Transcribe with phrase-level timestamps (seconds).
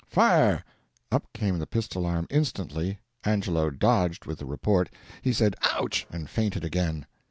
[0.07, 0.65] "Fire!"
[1.11, 4.89] Up came the pistol arm instantly Angelo dodged with the report.
[5.21, 7.05] He said "Ouch!" and fainted again.